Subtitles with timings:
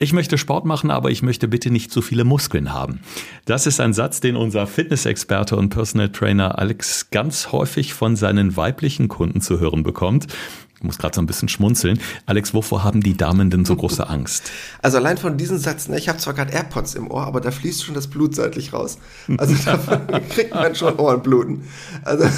[0.00, 3.00] Ich möchte Sport machen, aber ich möchte bitte nicht zu viele Muskeln haben.
[3.46, 8.56] Das ist ein Satz, den unser Fitnessexperte und Personal Trainer Alex ganz häufig von seinen
[8.56, 10.28] weiblichen Kunden zu hören bekommt.
[10.76, 11.98] Ich muss gerade so ein bisschen schmunzeln.
[12.26, 14.52] Alex, wovor haben die Damen denn so große Angst?
[14.82, 17.50] Also allein von diesen Satz, ne, ich habe zwar gerade AirPods im Ohr, aber da
[17.50, 18.98] fließt schon das Blut seitlich raus.
[19.36, 19.76] Also da
[20.30, 21.64] kriegt man schon Ohrenbluten.
[22.04, 22.28] Also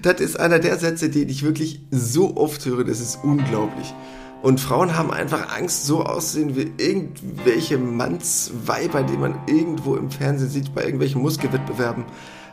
[0.00, 3.92] das ist einer der Sätze, den ich wirklich so oft höre, das ist unglaublich.
[4.44, 10.50] Und Frauen haben einfach Angst, so auszusehen wie irgendwelche Mannsweiber, die man irgendwo im Fernsehen
[10.50, 12.04] sieht, bei irgendwelchen Muskelwettbewerben.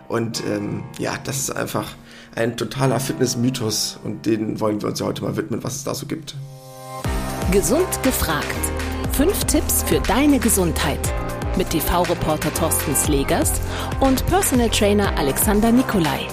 [0.08, 1.90] Und ähm, ja, das ist einfach
[2.34, 5.94] ein totaler Fitnessmythos und den wollen wir uns ja heute mal widmen, was es da
[5.94, 6.36] so gibt.
[7.52, 8.46] Gesund gefragt.
[9.12, 11.14] Fünf Tipps für deine Gesundheit.
[11.58, 13.60] Mit TV-Reporter Thorsten Slegers
[14.00, 16.26] und Personal Trainer Alexander Nikolai.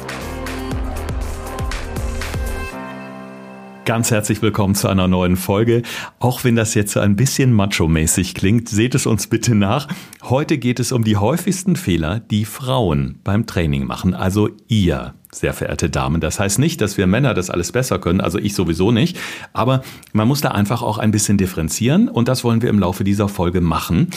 [3.88, 5.80] Ganz herzlich willkommen zu einer neuen Folge.
[6.18, 9.88] Auch wenn das jetzt ein bisschen macho-mäßig klingt, seht es uns bitte nach.
[10.24, 14.12] Heute geht es um die häufigsten Fehler, die Frauen beim Training machen.
[14.12, 16.20] Also ihr, sehr verehrte Damen.
[16.20, 19.18] Das heißt nicht, dass wir Männer das alles besser können, also ich sowieso nicht,
[19.52, 23.04] aber man muss da einfach auch ein bisschen differenzieren und das wollen wir im Laufe
[23.04, 24.08] dieser Folge machen.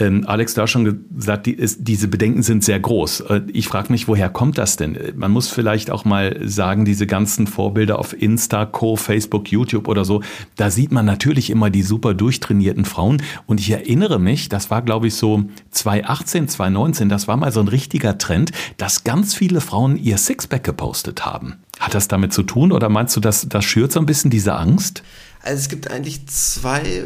[0.00, 3.20] Ähm, Alex da schon gesagt, die ist, diese Bedenken sind sehr groß.
[3.20, 4.98] Äh, ich frage mich, woher kommt das denn?
[5.14, 10.06] Man muss vielleicht auch mal sagen, diese ganzen Vorbilder auf Insta, Co, Facebook, YouTube oder
[10.06, 10.22] so,
[10.56, 14.80] da sieht man natürlich immer die super durchtrainierten Frauen und ich erinnere mich, das war
[14.80, 19.60] glaube ich so 2018, 2019, das war mal so ein richtiger Trend, dass ganz viele
[19.60, 21.62] Frauen ihr Sixpack gepostet haben.
[21.78, 24.54] Hat das damit zu tun oder meinst du, dass das schürt so ein bisschen diese
[24.54, 25.02] Angst?
[25.42, 27.04] Also es gibt eigentlich zwei,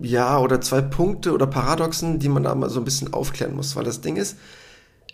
[0.00, 3.76] ja, oder zwei Punkte oder Paradoxen, die man da mal so ein bisschen aufklären muss,
[3.76, 4.36] weil das Ding ist,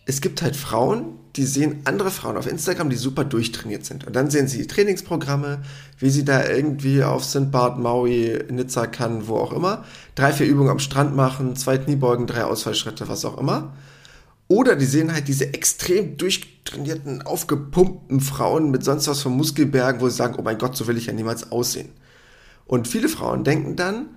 [0.07, 4.07] es gibt halt Frauen, die sehen andere Frauen auf Instagram, die super durchtrainiert sind.
[4.07, 5.63] Und dann sehen sie Trainingsprogramme,
[5.99, 7.27] wie sie da irgendwie auf.
[7.51, 12.27] Bart, Maui, Nizza kann, wo auch immer, drei, vier Übungen am Strand machen, zwei Kniebeugen,
[12.27, 13.73] drei Ausfallschritte, was auch immer.
[14.55, 20.09] Oder die sehen halt diese extrem durchtrainierten, aufgepumpten Frauen mit sonst was von Muskelbergen, wo
[20.09, 21.89] sie sagen, oh mein Gott, so will ich ja niemals aussehen.
[22.65, 24.11] Und viele Frauen denken dann,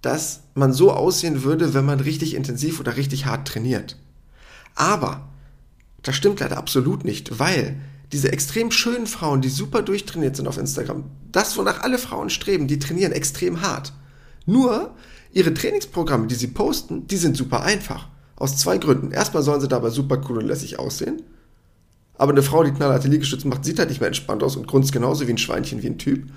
[0.00, 3.98] dass man so aussehen würde, wenn man richtig intensiv oder richtig hart trainiert.
[4.74, 5.28] Aber
[6.00, 7.76] das stimmt leider absolut nicht, weil
[8.10, 12.68] diese extrem schönen Frauen, die super durchtrainiert sind auf Instagram, das, wonach alle Frauen streben,
[12.68, 13.92] die trainieren extrem hart.
[14.46, 14.94] Nur
[15.30, 18.08] ihre Trainingsprogramme, die sie posten, die sind super einfach.
[18.36, 19.12] Aus zwei Gründen.
[19.12, 21.22] Erstmal sollen sie dabei super cool und lässig aussehen.
[22.16, 24.92] Aber eine Frau, die knallharte Liegestütze macht, sieht halt nicht mehr entspannt aus und grunzt
[24.92, 26.28] genauso wie ein Schweinchen, wie ein Typ.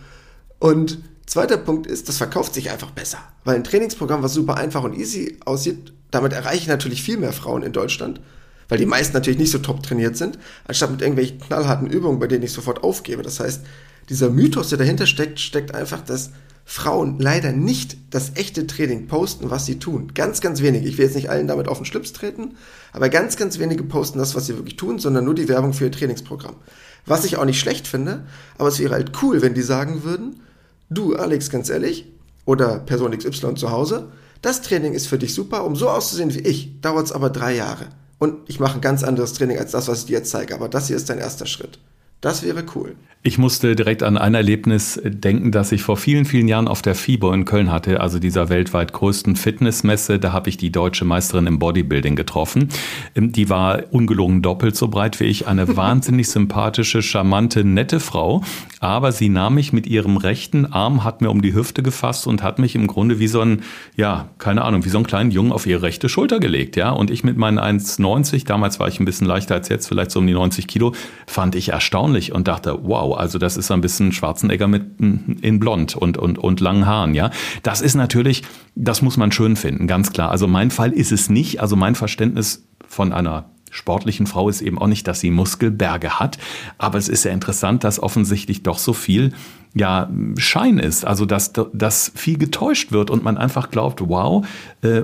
[0.59, 3.19] Und zweiter Punkt ist, das verkauft sich einfach besser.
[3.43, 7.33] Weil ein Trainingsprogramm, was super einfach und easy aussieht, damit erreiche ich natürlich viel mehr
[7.33, 8.21] Frauen in Deutschland,
[8.69, 12.27] weil die meisten natürlich nicht so top trainiert sind, anstatt mit irgendwelchen knallharten Übungen, bei
[12.27, 13.21] denen ich sofort aufgebe.
[13.23, 13.61] Das heißt,
[14.09, 16.31] dieser Mythos, der dahinter steckt, steckt einfach, dass
[16.69, 20.11] Frauen leider nicht das echte Training posten, was sie tun.
[20.13, 20.85] Ganz, ganz wenige.
[20.85, 22.57] Ich will jetzt nicht allen damit auf den Schlips treten,
[22.91, 25.85] aber ganz, ganz wenige posten das, was sie wirklich tun, sondern nur die Werbung für
[25.85, 26.57] ihr Trainingsprogramm.
[27.05, 28.25] Was ich auch nicht schlecht finde,
[28.57, 30.41] aber es wäre halt cool, wenn die sagen würden,
[30.89, 32.11] du Alex, ganz ehrlich,
[32.43, 34.11] oder Person XY zu Hause,
[34.41, 37.55] das Training ist für dich super, um so auszusehen wie ich, dauert es aber drei
[37.55, 37.85] Jahre.
[38.19, 40.67] Und ich mache ein ganz anderes Training als das, was ich dir jetzt zeige, aber
[40.67, 41.79] das hier ist dein erster Schritt.
[42.21, 42.95] Das wäre cool.
[43.27, 46.95] Ich musste direkt an ein Erlebnis denken, das ich vor vielen, vielen Jahren auf der
[46.95, 50.17] FIBO in Köln hatte, also dieser weltweit größten Fitnessmesse.
[50.17, 52.69] Da habe ich die deutsche Meisterin im Bodybuilding getroffen.
[53.15, 58.43] Ähm, die war ungelogen doppelt so breit wie ich, eine wahnsinnig sympathische, charmante, nette Frau.
[58.79, 62.43] Aber sie nahm mich mit ihrem rechten Arm, hat mir um die Hüfte gefasst und
[62.43, 63.63] hat mich im Grunde wie so ein,
[63.97, 66.77] ja, keine Ahnung, wie so einen kleinen Jungen auf ihre rechte Schulter gelegt.
[66.77, 70.11] Ja, und ich mit meinen 1,90, damals war ich ein bisschen leichter als jetzt, vielleicht
[70.11, 70.93] so um die 90 Kilo,
[71.25, 75.59] fand ich erstaunlich erstaunlich und dachte, wow, also das ist ein bisschen Schwarzenegger mit in
[75.59, 77.31] blond und, und, und langen Haaren, ja.
[77.63, 78.43] Das ist natürlich,
[78.75, 80.31] das muss man schön finden, ganz klar.
[80.31, 81.59] Also mein Fall ist es nicht.
[81.61, 86.37] Also mein Verständnis von einer sportlichen Frau ist eben auch nicht, dass sie Muskelberge hat,
[86.77, 89.33] aber es ist ja interessant, dass offensichtlich doch so viel
[89.73, 94.45] ja Schein ist, also dass, dass viel getäuscht wird und man einfach glaubt, wow,
[94.81, 95.03] äh,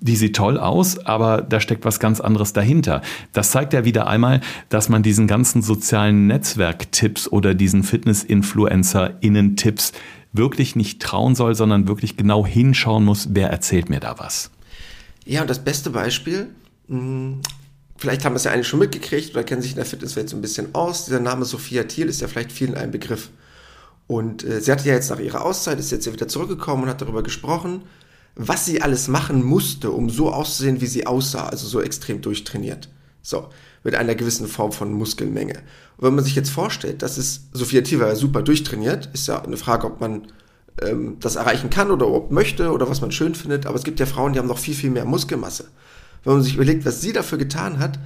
[0.00, 3.02] die sieht toll aus, aber da steckt was ganz anderes dahinter.
[3.32, 9.92] Das zeigt ja wieder einmal, dass man diesen ganzen sozialen Netzwerktipps oder diesen Fitness-Influencer-Innen-Tipps
[10.32, 14.50] wirklich nicht trauen soll, sondern wirklich genau hinschauen muss, wer erzählt mir da was.
[15.24, 16.50] Ja, und das beste Beispiel,
[16.88, 17.40] hm,
[17.98, 20.42] vielleicht haben es ja eigentlich schon mitgekriegt oder kennen sich in der Fitnesswelt so ein
[20.42, 21.06] bisschen aus.
[21.06, 23.30] Dieser Name Sophia Thiel ist ja vielleicht vielen ein Begriff.
[24.06, 26.88] Und äh, sie hatte ja jetzt nach ihrer Auszeit, ist jetzt ja wieder zurückgekommen und
[26.88, 27.82] hat darüber gesprochen,
[28.36, 32.88] was sie alles machen musste, um so auszusehen, wie sie aussah, also so extrem durchtrainiert.
[33.22, 33.48] So,
[33.82, 35.54] mit einer gewissen Form von Muskelmenge.
[35.96, 39.26] Und wenn man sich jetzt vorstellt, dass es Sophia Thiel war ja super durchtrainiert, ist
[39.26, 40.28] ja eine Frage, ob man
[40.82, 43.66] ähm, das erreichen kann oder überhaupt möchte oder was man schön findet.
[43.66, 45.64] Aber es gibt ja Frauen, die haben noch viel, viel mehr Muskelmasse.
[46.26, 48.00] Wenn man sich überlegt, was sie dafür getan hat,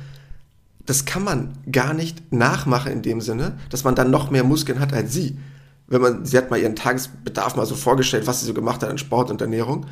[0.85, 4.79] das kann man gar nicht nachmachen in dem Sinne, dass man dann noch mehr Muskeln
[4.79, 5.39] hat als sie.
[5.87, 8.91] Wenn man, sie hat mal ihren Tagesbedarf mal so vorgestellt, was sie so gemacht hat
[8.91, 9.87] an Sport und Ernährung.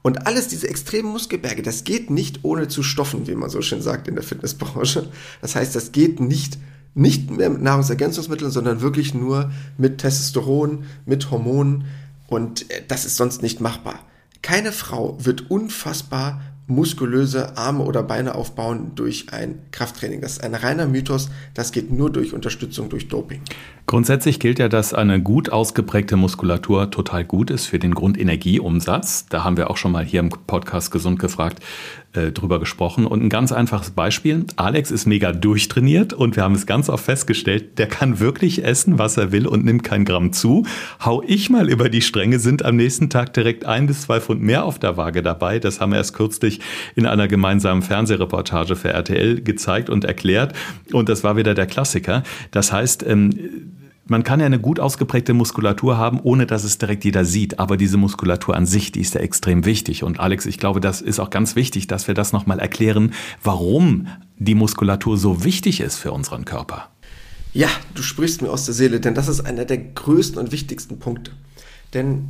[0.00, 3.82] Und alles diese extremen Muskelberge, das geht nicht ohne zu stoffen, wie man so schön
[3.82, 5.08] sagt in der Fitnessbranche.
[5.42, 6.58] Das heißt, das geht nicht
[6.94, 11.86] nicht mehr mit Nahrungsergänzungsmitteln, sondern wirklich nur mit Testosteron, mit Hormonen
[12.28, 13.98] und äh, das ist sonst nicht machbar.
[14.42, 20.20] Keine Frau wird unfassbar muskulöse Arme oder Beine aufbauen durch ein Krafttraining.
[20.20, 21.30] Das ist ein reiner Mythos.
[21.52, 23.42] Das geht nur durch Unterstützung durch Doping.
[23.86, 29.26] Grundsätzlich gilt ja, dass eine gut ausgeprägte Muskulatur total gut ist für den Grundenergieumsatz.
[29.26, 31.62] Da haben wir auch schon mal hier im Podcast Gesund gefragt
[32.14, 33.06] äh, drüber gesprochen.
[33.06, 34.44] Und ein ganz einfaches Beispiel.
[34.56, 38.98] Alex ist mega durchtrainiert und wir haben es ganz oft festgestellt, der kann wirklich essen,
[38.98, 40.64] was er will und nimmt kein Gramm zu.
[41.04, 44.42] Hau ich mal über die Stränge, sind am nächsten Tag direkt ein bis zwei Pfund
[44.42, 45.58] mehr auf der Waage dabei.
[45.58, 46.60] Das haben wir erst kürzlich
[46.94, 50.54] in einer gemeinsamen Fernsehreportage für RTL gezeigt und erklärt.
[50.92, 52.22] Und das war wieder der Klassiker.
[52.50, 53.74] Das heißt, ähm,
[54.06, 57.58] man kann ja eine gut ausgeprägte Muskulatur haben, ohne dass es direkt jeder sieht.
[57.58, 60.02] Aber diese Muskulatur an sich, die ist ja extrem wichtig.
[60.02, 64.08] Und Alex, ich glaube, das ist auch ganz wichtig, dass wir das nochmal erklären, warum
[64.36, 66.88] die Muskulatur so wichtig ist für unseren Körper.
[67.54, 70.98] Ja, du sprichst mir aus der Seele, denn das ist einer der größten und wichtigsten
[70.98, 71.32] Punkte.
[71.94, 72.28] Denn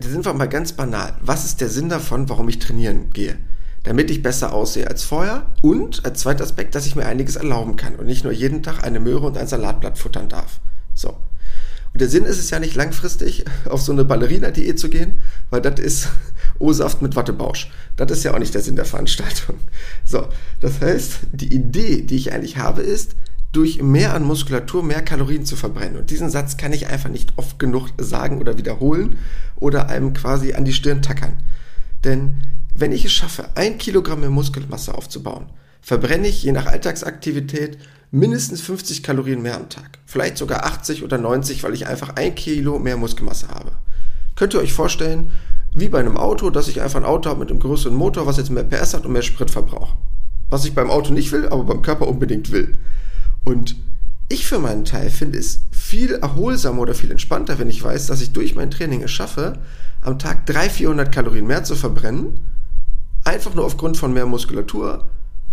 [0.00, 1.14] sind wir mal ganz banal.
[1.22, 3.38] Was ist der Sinn davon, warum ich trainieren gehe?
[3.84, 7.76] Damit ich besser aussehe als vorher und als zweiter Aspekt, dass ich mir einiges erlauben
[7.76, 10.60] kann und nicht nur jeden Tag eine Möhre und ein Salatblatt futtern darf.
[10.94, 11.10] So.
[11.10, 15.18] Und der Sinn ist es ja nicht langfristig auf so eine Ballerina-Diät zu gehen,
[15.50, 16.08] weil das ist
[16.58, 17.70] O-Saft mit Wattebausch.
[17.96, 19.56] Das ist ja auch nicht der Sinn der Veranstaltung.
[20.04, 20.28] So,
[20.60, 23.14] das heißt, die Idee, die ich eigentlich habe, ist,
[23.52, 25.96] durch mehr an Muskulatur mehr Kalorien zu verbrennen.
[25.96, 29.16] Und diesen Satz kann ich einfach nicht oft genug sagen oder wiederholen
[29.56, 31.34] oder einem quasi an die Stirn tackern.
[32.02, 32.38] Denn
[32.74, 35.46] wenn ich es schaffe, ein Kilogramm mehr Muskelmasse aufzubauen,
[35.80, 37.78] verbrenne ich je nach Alltagsaktivität
[38.10, 39.98] mindestens 50 Kalorien mehr am Tag.
[40.06, 43.72] Vielleicht sogar 80 oder 90, weil ich einfach ein Kilo mehr Muskelmasse habe.
[44.36, 45.30] Könnt ihr euch vorstellen,
[45.74, 48.36] wie bei einem Auto, dass ich einfach ein Auto habe mit einem größeren Motor, was
[48.36, 49.94] jetzt mehr PS hat und mehr Spritverbrauch.
[50.48, 52.72] Was ich beim Auto nicht will, aber beim Körper unbedingt will.
[53.44, 53.76] Und
[54.28, 58.22] ich für meinen Teil finde es viel erholsamer oder viel entspannter, wenn ich weiß, dass
[58.22, 59.58] ich durch mein Training es schaffe,
[60.00, 62.38] am Tag 300, 400 Kalorien mehr zu verbrennen.
[63.24, 65.04] Einfach nur aufgrund von mehr Muskulatur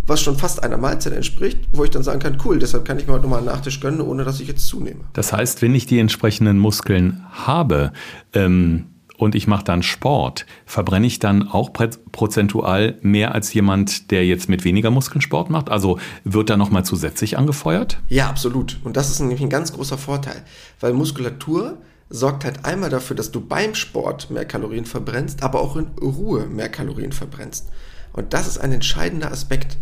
[0.06, 3.06] was schon fast einer Mahlzeit entspricht, wo ich dann sagen kann, cool, deshalb kann ich
[3.06, 5.00] mir heute nochmal einen Nachtisch gönnen, ohne dass ich jetzt zunehme.
[5.12, 7.92] Das heißt, wenn ich die entsprechenden Muskeln habe
[8.34, 8.86] ähm,
[9.16, 14.48] und ich mache dann Sport, verbrenne ich dann auch prozentual mehr als jemand, der jetzt
[14.48, 15.70] mit weniger Muskeln Sport macht?
[15.70, 17.98] Also wird da nochmal zusätzlich angefeuert?
[18.08, 18.80] Ja, absolut.
[18.82, 20.42] Und das ist nämlich ein ganz großer Vorteil,
[20.80, 21.78] weil Muskulatur
[22.12, 26.46] sorgt halt einmal dafür, dass du beim Sport mehr Kalorien verbrennst, aber auch in Ruhe
[26.46, 27.68] mehr Kalorien verbrennst.
[28.12, 29.78] Und das ist ein entscheidender Aspekt.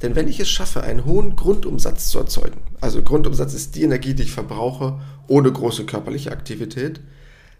[0.00, 4.14] Denn wenn ich es schaffe, einen hohen Grundumsatz zu erzeugen, also Grundumsatz ist die Energie,
[4.14, 4.98] die ich verbrauche,
[5.28, 7.00] ohne große körperliche Aktivität,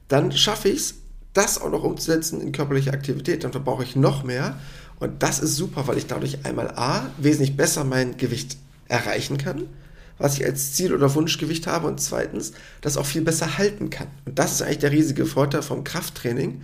[0.08, 0.94] dann schaffe ich es,
[1.34, 3.44] das auch noch umzusetzen in körperliche Aktivität.
[3.44, 4.58] Dann verbrauche ich noch mehr.
[5.00, 8.56] Und das ist super, weil ich dadurch einmal A, wesentlich besser mein Gewicht
[8.88, 9.68] erreichen kann,
[10.18, 14.08] was ich als Ziel oder Wunschgewicht habe, und zweitens, das auch viel besser halten kann.
[14.24, 16.60] Und das ist eigentlich der riesige Vorteil vom Krafttraining,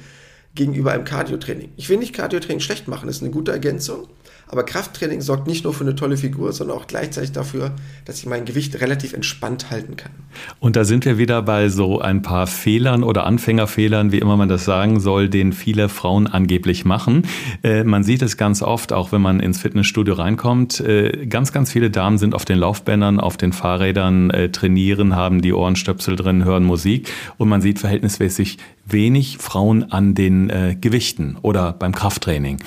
[0.55, 1.73] gegenüber einem Cardiotraining.
[1.77, 4.09] Ich will nicht Cardiotraining schlecht machen, das ist eine gute Ergänzung,
[4.51, 7.71] aber Krafttraining sorgt nicht nur für eine tolle Figur, sondern auch gleichzeitig dafür,
[8.05, 10.11] dass ich mein Gewicht relativ entspannt halten kann.
[10.59, 14.49] Und da sind wir wieder bei so ein paar Fehlern oder Anfängerfehlern, wie immer man
[14.49, 17.23] das sagen soll, den viele Frauen angeblich machen.
[17.63, 20.81] Äh, man sieht es ganz oft, auch wenn man ins Fitnessstudio reinkommt.
[20.81, 25.43] Äh, ganz, ganz viele Damen sind auf den Laufbändern, auf den Fahrrädern, äh, trainieren, haben
[25.43, 31.37] die Ohrenstöpsel drin, hören Musik und man sieht verhältnismäßig wenig Frauen an den äh, Gewichten
[31.43, 32.59] oder beim Krafttraining.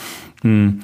[0.43, 0.79] Hm.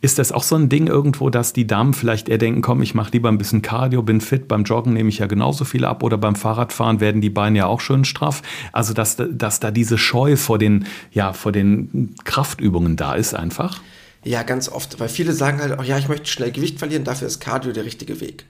[0.00, 2.94] Ist das auch so ein Ding irgendwo, dass die Damen vielleicht eher denken, komm, ich
[2.94, 6.04] mache lieber ein bisschen Cardio, bin fit, beim Joggen nehme ich ja genauso viel ab
[6.04, 8.42] oder beim Fahrradfahren werden die Beine ja auch schön straff.
[8.72, 13.80] Also dass, dass da diese Scheu vor den, ja, vor den Kraftübungen da ist einfach.
[14.22, 17.26] Ja, ganz oft, weil viele sagen halt, oh ja, ich möchte schnell Gewicht verlieren, dafür
[17.26, 18.44] ist Cardio der richtige Weg.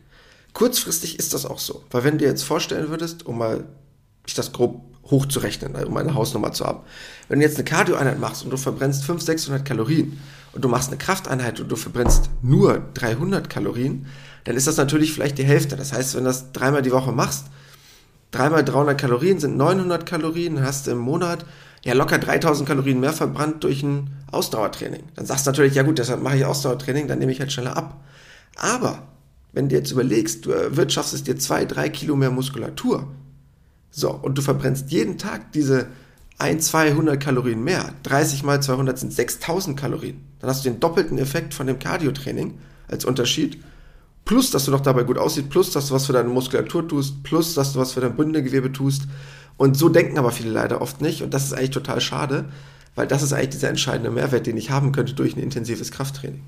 [0.52, 3.64] Kurzfristig ist das auch so, weil wenn du dir jetzt vorstellen würdest, um mal
[4.26, 6.81] ich das grob hochzurechnen, um eine Hausnummer zu haben.
[7.29, 10.21] Wenn du jetzt eine Cardio-Einheit machst und du verbrennst 500, 600 Kalorien
[10.52, 14.07] und du machst eine Krafteinheit und du verbrennst nur 300 Kalorien,
[14.45, 15.76] dann ist das natürlich vielleicht die Hälfte.
[15.76, 17.47] Das heißt, wenn du das dreimal die Woche machst,
[18.30, 21.45] dreimal 300 Kalorien sind 900 Kalorien, dann hast du im Monat
[21.83, 25.02] ja locker 3000 Kalorien mehr verbrannt durch ein Ausdauertraining.
[25.16, 27.76] Dann sagst du natürlich, ja gut, deshalb mache ich Ausdauertraining, dann nehme ich halt schneller
[27.76, 28.02] ab.
[28.57, 29.02] Aber
[29.52, 33.09] wenn du jetzt überlegst, du erwirtschaftest dir zwei, drei Kilo mehr Muskulatur,
[33.90, 35.87] so, und du verbrennst jeden Tag diese
[36.41, 37.93] ein, 200 Kalorien mehr.
[38.03, 40.25] 30 mal 200 sind 6000 Kalorien.
[40.41, 43.63] Dann hast du den doppelten Effekt von dem Cardio-Training als Unterschied.
[44.25, 47.23] Plus, dass du noch dabei gut aussiehst, plus, dass du was für deine Muskulatur tust,
[47.23, 49.03] plus, dass du was für dein Bindegewebe tust.
[49.57, 51.23] Und so denken aber viele leider oft nicht.
[51.23, 52.47] Und das ist eigentlich total schade,
[52.97, 56.43] weil das ist eigentlich dieser entscheidende Mehrwert, den ich haben könnte durch ein intensives Krafttraining.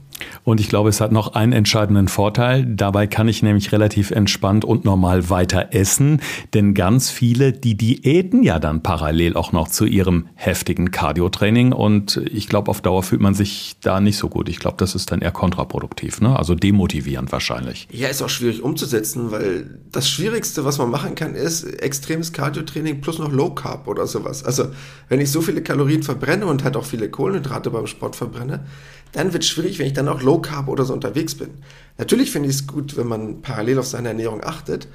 [0.44, 2.66] Und ich glaube, es hat noch einen entscheidenden Vorteil.
[2.66, 6.20] Dabei kann ich nämlich relativ entspannt und normal weiter essen,
[6.52, 12.20] denn ganz viele, die diäten ja dann parallel auch noch zu ihrem heftigen Cardio-Training und
[12.30, 14.48] ich glaube, auf Dauer fühlt man sich da nicht so gut.
[14.48, 16.36] Ich glaube, das ist dann eher kontraproduktiv, ne?
[16.36, 17.88] also demotivierend wahrscheinlich.
[17.92, 23.00] Ja, ist auch schwierig umzusetzen, weil das Schwierigste, was man machen kann, ist extremes Cardio-Training
[23.00, 24.44] plus noch Low Carb oder sowas.
[24.44, 24.66] Also
[25.08, 28.64] wenn ich so viele Kalorien verbrenne und halt auch viele Kohlenhydrate beim Sport verbrenne,
[29.12, 31.50] dann wird es schwierig, wenn ich dann auch Low Carb oder so unterwegs bin.
[31.98, 34.88] Natürlich finde ich es gut, wenn man parallel auf seine Ernährung achtet,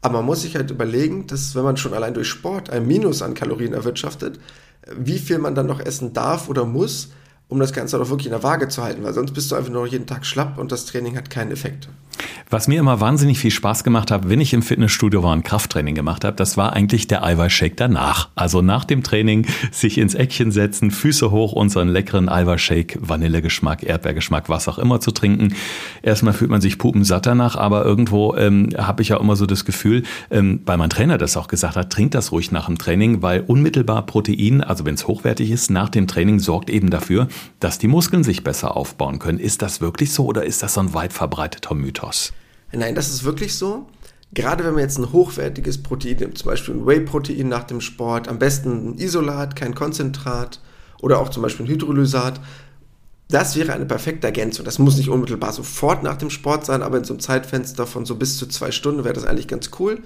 [0.00, 3.22] aber man muss sich halt überlegen, dass wenn man schon allein durch Sport ein Minus
[3.22, 4.38] an Kalorien erwirtschaftet,
[4.94, 7.08] wie viel man dann noch essen darf oder muss,
[7.48, 9.72] um das Ganze auch wirklich in der Waage zu halten, weil sonst bist du einfach
[9.72, 11.88] nur jeden Tag schlapp und das Training hat keinen Effekt.
[12.50, 15.94] Was mir immer wahnsinnig viel Spaß gemacht hat, wenn ich im Fitnessstudio war und Krafttraining
[15.94, 18.28] gemacht habe, das war eigentlich der Eiweißshake danach.
[18.34, 22.98] Also nach dem Training sich ins Eckchen setzen, Füße hoch und so einen leckeren Eiweißshake,
[23.00, 25.54] Vanillegeschmack, Erdbeergeschmack, was auch immer zu trinken.
[26.02, 29.64] Erstmal fühlt man sich pupensatt danach, aber irgendwo ähm, habe ich ja immer so das
[29.64, 33.22] Gefühl, ähm, weil mein Trainer das auch gesagt hat, trinkt das ruhig nach dem Training,
[33.22, 37.28] weil unmittelbar Protein, also wenn es hochwertig ist, nach dem Training sorgt eben dafür,
[37.60, 39.38] dass die Muskeln sich besser aufbauen können.
[39.38, 42.03] Ist das wirklich so oder ist das so ein weit verbreiteter Mythos?
[42.72, 43.86] Nein, das ist wirklich so.
[44.32, 48.26] Gerade wenn man jetzt ein hochwertiges Protein nimmt, zum Beispiel ein Whey-Protein nach dem Sport,
[48.26, 50.60] am besten ein Isolat, kein Konzentrat
[51.00, 52.40] oder auch zum Beispiel ein Hydrolysat,
[53.28, 54.64] das wäre eine perfekte Ergänzung.
[54.64, 58.04] Das muss nicht unmittelbar sofort nach dem Sport sein, aber in so einem Zeitfenster von
[58.04, 60.02] so bis zu zwei Stunden wäre das eigentlich ganz cool,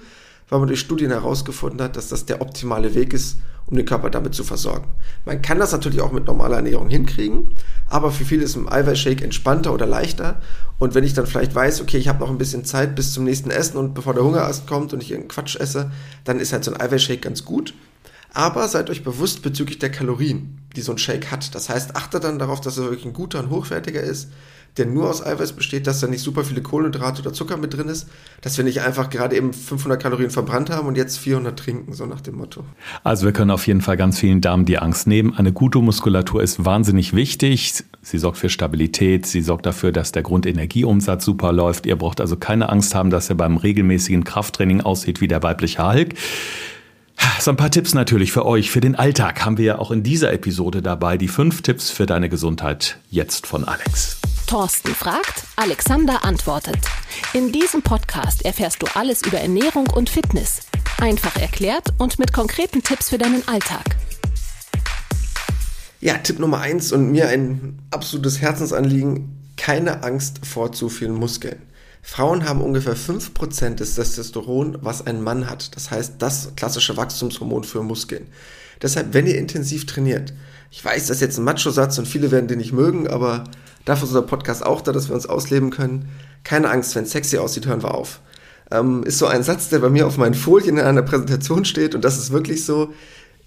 [0.47, 3.37] weil man durch Studien herausgefunden hat, dass das der optimale Weg ist,
[3.69, 4.87] um den Körper damit zu versorgen.
[5.25, 7.55] Man kann das natürlich auch mit normaler Ernährung hinkriegen,
[7.87, 10.41] aber für viele ist ein Eiweißshake entspannter oder leichter.
[10.79, 13.25] Und wenn ich dann vielleicht weiß, okay, ich habe noch ein bisschen Zeit bis zum
[13.25, 15.91] nächsten Essen und bevor der Hungerast kommt und ich irgendeinen Quatsch esse,
[16.23, 17.73] dann ist halt so ein Eiweißshake ganz gut.
[18.33, 21.53] Aber seid euch bewusst bezüglich der Kalorien, die so ein Shake hat.
[21.53, 24.29] Das heißt, achtet dann darauf, dass er wirklich ein guter und hochwertiger ist
[24.79, 27.89] der nur aus Eiweiß besteht, dass da nicht super viele Kohlenhydrate oder Zucker mit drin
[27.89, 28.07] ist,
[28.41, 32.05] dass wir nicht einfach gerade eben 500 Kalorien verbrannt haben und jetzt 400 trinken, so
[32.05, 32.63] nach dem Motto.
[33.03, 35.35] Also wir können auf jeden Fall ganz vielen Damen die Angst nehmen.
[35.35, 37.83] Eine gute Muskulatur ist wahnsinnig wichtig.
[38.01, 41.85] Sie sorgt für Stabilität, sie sorgt dafür, dass der Grundenergieumsatz super läuft.
[41.85, 45.85] Ihr braucht also keine Angst haben, dass er beim regelmäßigen Krafttraining aussieht wie der weibliche
[45.85, 46.15] Hulk.
[47.39, 48.71] So ein paar Tipps natürlich für euch.
[48.71, 52.05] Für den Alltag haben wir ja auch in dieser Episode dabei die fünf Tipps für
[52.05, 54.19] deine Gesundheit jetzt von Alex.
[54.49, 56.79] Thorsten fragt, Alexander antwortet.
[57.33, 60.61] In diesem Podcast erfährst du alles über Ernährung und Fitness.
[60.99, 63.95] Einfach erklärt und mit konkreten Tipps für deinen Alltag.
[66.01, 71.61] Ja, Tipp Nummer eins und mir ein absolutes Herzensanliegen, keine Angst vor zu vielen Muskeln.
[72.01, 75.75] Frauen haben ungefähr 5% des Testosteron, was ein Mann hat.
[75.75, 78.25] Das heißt, das klassische Wachstumshormon für Muskeln.
[78.81, 80.33] Deshalb, wenn ihr intensiv trainiert,
[80.71, 83.43] ich weiß, das ist jetzt ein Macho-Satz und viele werden den nicht mögen, aber
[83.89, 86.09] Dafür ist unser Podcast auch da, dass wir uns ausleben können.
[86.43, 88.19] Keine Angst, wenn es sexy aussieht, hören wir auf.
[88.69, 91.95] Ähm, ist so ein Satz, der bei mir auf meinen Folien in einer Präsentation steht
[91.95, 92.93] und das ist wirklich so.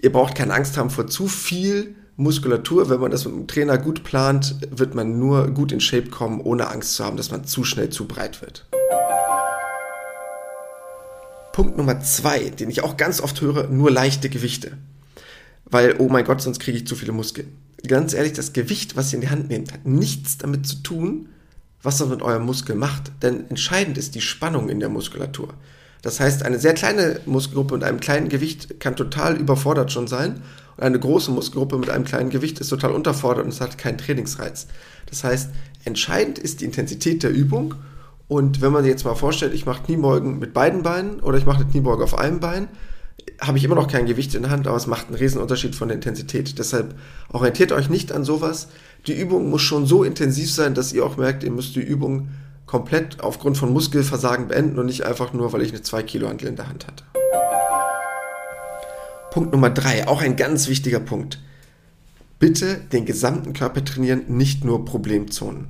[0.01, 2.91] Ihr braucht keine Angst haben vor zu viel Muskulatur.
[2.91, 6.41] Wenn man das mit dem Trainer gut plant, wird man nur gut in Shape kommen,
[6.41, 8.67] ohne Angst zu haben, dass man zu schnell zu breit wird.
[11.53, 14.73] Punkt Nummer zwei, den ich auch ganz oft höre, nur leichte Gewichte.
[15.67, 19.13] Weil, oh mein Gott, sonst kriege ich zu viele Muskeln ganz ehrlich, das Gewicht, was
[19.13, 21.29] ihr in die Hand nehmt, hat nichts damit zu tun,
[21.83, 23.13] was das mit eurem Muskel macht.
[23.23, 25.55] Denn entscheidend ist die Spannung in der Muskulatur.
[26.03, 30.43] Das heißt, eine sehr kleine Muskelgruppe mit einem kleinen Gewicht kann total überfordert schon sein.
[30.77, 33.99] Und eine große Muskelgruppe mit einem kleinen Gewicht ist total unterfordert und es hat keinen
[33.99, 34.67] Trainingsreiz.
[35.07, 35.51] Das heißt,
[35.85, 37.77] entscheidend ist die Intensität der Übung.
[38.27, 41.47] Und wenn man sich jetzt mal vorstellt, ich mache Kniebeugen mit beiden Beinen oder ich
[41.47, 42.69] mache eine Kniebeuge auf einem Bein,
[43.41, 45.89] habe ich immer noch kein Gewicht in der Hand, aber es macht einen Riesenunterschied von
[45.89, 46.59] der Intensität.
[46.59, 46.95] Deshalb
[47.31, 48.69] orientiert euch nicht an sowas.
[49.07, 52.29] Die Übung muss schon so intensiv sein, dass ihr auch merkt, ihr müsst die Übung
[52.67, 56.49] komplett aufgrund von Muskelversagen beenden und nicht einfach nur, weil ich eine 2 Kilo Hantel
[56.49, 57.05] in der Hand hatte.
[59.33, 61.39] Punkt Nummer 3, auch ein ganz wichtiger Punkt.
[62.39, 65.69] Bitte den gesamten Körper trainieren, nicht nur Problemzonen.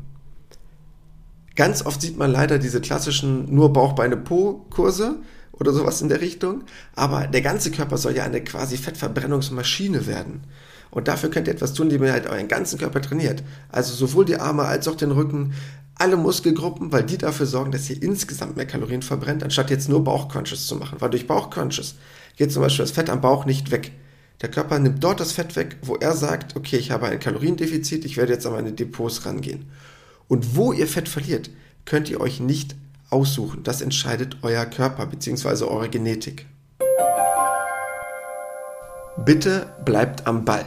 [1.55, 5.17] Ganz oft sieht man leider diese klassischen nur Bauch, Beine, Po-Kurse,
[5.53, 6.63] oder sowas in der Richtung.
[6.95, 10.43] Aber der ganze Körper soll ja eine quasi Fettverbrennungsmaschine werden.
[10.91, 13.43] Und dafür könnt ihr etwas tun, indem ihr halt euren ganzen Körper trainiert.
[13.71, 15.55] Also sowohl die Arme als auch den Rücken,
[15.95, 20.05] alle Muskelgruppen, weil die dafür sorgen, dass ihr insgesamt mehr Kalorien verbrennt, anstatt jetzt nur
[20.05, 21.01] Bauchcrunches zu machen.
[21.01, 21.95] Weil durch Bauchcrunches
[22.37, 23.93] geht zum Beispiel das Fett am Bauch nicht weg.
[24.43, 28.05] Der Körper nimmt dort das Fett weg, wo er sagt, okay, ich habe ein Kaloriendefizit,
[28.05, 29.67] ich werde jetzt an meine Depots rangehen.
[30.29, 31.51] Und wo ihr Fett verliert,
[31.85, 32.75] könnt ihr euch nicht
[33.13, 33.63] aussuchen.
[33.63, 35.65] Das entscheidet euer Körper bzw.
[35.65, 36.47] eure Genetik.
[39.25, 40.65] Bitte bleibt am Ball.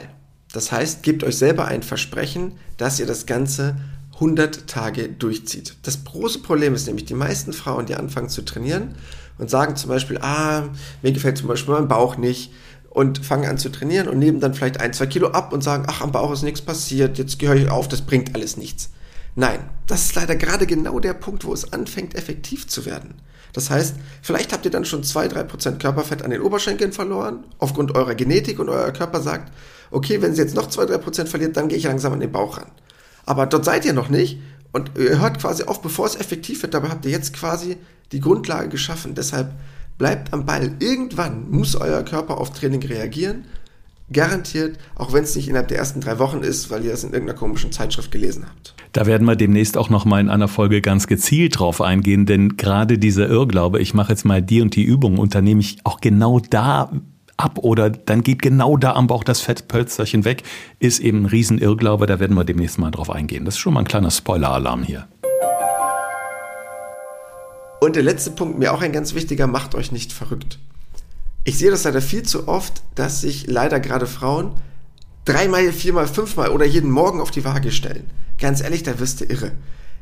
[0.54, 3.76] Das heißt, gebt euch selber ein Versprechen, dass ihr das Ganze
[4.16, 5.76] 100 Tage durchzieht.
[5.84, 8.96] Das große Problem ist nämlich, die meisten Frauen, die anfangen zu trainieren
[9.38, 10.70] und sagen zum Beispiel, ah,
[11.02, 12.54] mir gefällt zum Beispiel mein Bauch nicht
[12.90, 15.86] und fangen an zu trainieren und nehmen dann vielleicht ein, zwei Kilo ab und sagen,
[15.88, 18.92] ach, am Bauch ist nichts passiert, jetzt gehöre ich auf, das bringt alles nichts.
[19.36, 23.16] Nein, das ist leider gerade genau der Punkt, wo es anfängt, effektiv zu werden.
[23.54, 27.46] Das heißt, vielleicht habt ihr dann schon zwei, drei Prozent Körperfett an den Oberschenkeln verloren,
[27.58, 29.52] aufgrund eurer Genetik und euer Körper sagt,
[29.92, 32.32] okay, wenn sie jetzt noch zwei, drei Prozent verliert, dann gehe ich langsam an den
[32.32, 32.72] Bauch ran.
[33.26, 34.40] Aber dort seid ihr noch nicht
[34.72, 36.74] und ihr hört quasi auf, bevor es effektiv wird.
[36.74, 37.78] Dabei habt ihr jetzt quasi
[38.12, 39.16] die Grundlage geschaffen.
[39.16, 39.54] Deshalb
[39.98, 40.76] bleibt am Ball.
[40.80, 43.46] Irgendwann muss euer Körper auf Training reagieren.
[44.14, 47.12] Garantiert, auch wenn es nicht innerhalb der ersten drei Wochen ist, weil ihr das in
[47.12, 48.76] irgendeiner komischen Zeitschrift gelesen habt.
[48.92, 52.56] Da werden wir demnächst auch noch mal in einer Folge ganz gezielt drauf eingehen, denn
[52.56, 56.40] gerade dieser Irrglaube, ich mache jetzt mal die und die Übung, unternehme ich auch genau
[56.40, 56.92] da
[57.36, 60.44] ab oder dann geht genau da am Bauch das Fettpölsterchen weg,
[60.80, 62.06] ist eben ein Riesenirrglaube.
[62.06, 63.44] Da werden wir demnächst mal drauf eingehen.
[63.44, 65.08] Das ist schon mal ein kleiner Spoiler-Alarm hier.
[67.82, 70.60] Und der letzte Punkt, mir auch ein ganz wichtiger, macht euch nicht verrückt.
[71.48, 74.54] Ich sehe das leider viel zu oft, dass sich leider gerade Frauen
[75.26, 78.10] dreimal, viermal, fünfmal oder jeden Morgen auf die Waage stellen.
[78.40, 79.52] Ganz ehrlich, da wirst du irre.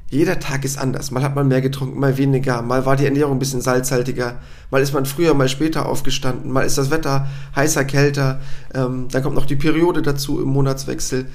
[0.09, 1.11] Jeder Tag ist anders.
[1.11, 4.39] Mal hat man mehr getrunken, mal weniger, mal war die Ernährung ein bisschen salzhaltiger,
[4.71, 8.39] mal ist man früher, mal später aufgestanden, mal ist das Wetter heißer, kälter,
[8.73, 11.25] ähm, dann kommt noch die Periode dazu im Monatswechsel.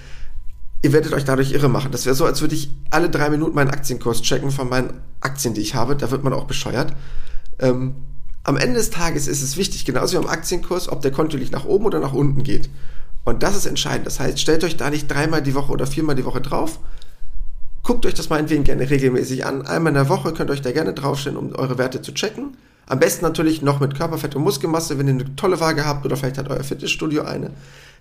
[0.81, 1.93] Ihr werdet euch dadurch irre machen.
[1.93, 5.53] Das wäre so, als würde ich alle drei Minuten meinen Aktienkurs checken von meinen Aktien,
[5.53, 5.97] die ich habe.
[5.97, 6.95] Da wird man auch bescheuert.
[7.59, 7.97] Ähm,
[8.49, 11.65] am Ende des Tages ist es wichtig, genauso wie am Aktienkurs, ob der kontinuierlich nach
[11.65, 12.69] oben oder nach unten geht.
[13.25, 14.07] Und das ist entscheidend.
[14.07, 16.79] Das heißt, stellt euch da nicht dreimal die Woche oder viermal die Woche drauf,
[17.89, 19.63] Guckt euch das meinetwegen gerne regelmäßig an.
[19.67, 22.55] Einmal in der Woche könnt ihr euch da gerne draufstellen, um eure Werte zu checken.
[22.87, 26.15] Am besten natürlich noch mit Körperfett und Muskelmasse, wenn ihr eine tolle Waage habt oder
[26.19, 27.51] vielleicht hat euer Fitnessstudio eine.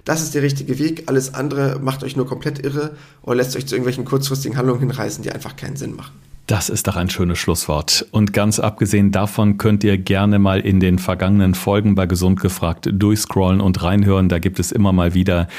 [0.04, 1.04] Das ist der richtige Weg.
[1.08, 5.24] Alles andere macht euch nur komplett irre oder lässt euch zu irgendwelchen kurzfristigen Handlungen hinreißen,
[5.24, 6.16] die einfach keinen Sinn machen.
[6.48, 8.08] Das ist doch ein schönes Schlusswort.
[8.12, 12.88] Und ganz abgesehen davon könnt ihr gerne mal in den vergangenen Folgen bei Gesund gefragt
[12.90, 14.30] durchscrollen und reinhören.
[14.30, 15.50] Da gibt es immer mal wieder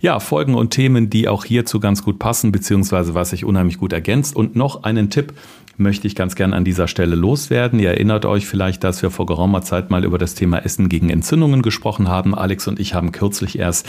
[0.00, 3.94] ja, Folgen und Themen, die auch hierzu ganz gut passen, beziehungsweise was sich unheimlich gut
[3.94, 4.36] ergänzt.
[4.36, 5.32] Und noch einen Tipp
[5.76, 7.78] möchte ich ganz gern an dieser Stelle loswerden.
[7.78, 11.10] Ihr erinnert euch vielleicht, dass wir vor geraumer Zeit mal über das Thema Essen gegen
[11.10, 12.34] Entzündungen gesprochen haben.
[12.34, 13.88] Alex und ich haben kürzlich erst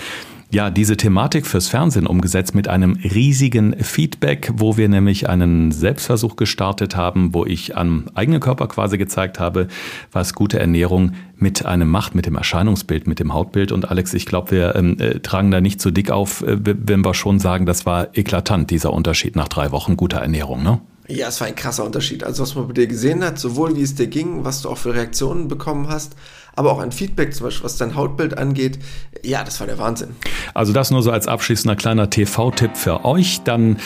[0.51, 6.35] ja, diese Thematik fürs Fernsehen umgesetzt mit einem riesigen Feedback, wo wir nämlich einen Selbstversuch
[6.35, 9.67] gestartet haben, wo ich am eigenen Körper quasi gezeigt habe,
[10.11, 13.71] was gute Ernährung mit einem macht, mit dem Erscheinungsbild, mit dem Hautbild.
[13.71, 17.03] Und Alex, ich glaube, wir ähm, äh, tragen da nicht zu dick auf, äh, wenn
[17.03, 20.79] wir schon sagen, das war eklatant, dieser Unterschied nach drei Wochen guter Ernährung, ne?
[21.07, 22.23] Ja, es war ein krasser Unterschied.
[22.23, 24.77] Also was man bei dir gesehen hat, sowohl wie es dir ging, was du auch
[24.77, 26.15] für Reaktionen bekommen hast,
[26.55, 28.79] aber auch ein Feedback, zum Beispiel was dein Hautbild angeht.
[29.23, 30.15] Ja, das war der Wahnsinn.
[30.53, 33.41] Also das nur so als abschließender kleiner TV-Tipp für euch.
[33.43, 33.77] Dann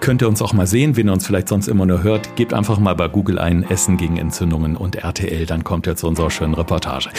[0.00, 2.36] könnt ihr uns auch mal sehen, wenn ihr uns vielleicht sonst immer nur hört.
[2.36, 6.06] Gebt einfach mal bei Google ein Essen gegen Entzündungen und RTL, dann kommt ihr zu
[6.06, 7.10] unserer schönen Reportage.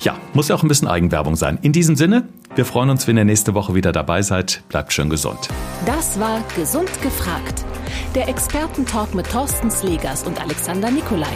[0.00, 1.58] Ja, muss ja auch ein bisschen Eigenwerbung sein.
[1.62, 4.62] In diesem Sinne, wir freuen uns, wenn ihr nächste Woche wieder dabei seid.
[4.68, 5.48] Bleibt schön gesund.
[5.86, 7.64] Das war Gesund gefragt.
[8.14, 11.34] Der Expertentalk mit Thorsten Slegers und Alexander Nikolai.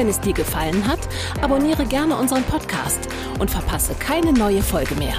[0.00, 0.98] Wenn es dir gefallen hat,
[1.42, 3.06] abonniere gerne unseren Podcast
[3.38, 5.12] und verpasse keine neue Folge mehr.